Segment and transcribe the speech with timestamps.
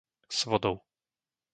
[0.37, 0.77] Svodov